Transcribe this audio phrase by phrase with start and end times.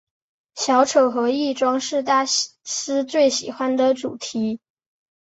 [0.55, 2.49] 小丑和易装是大师
[3.07, 4.59] 最喜欢的主题。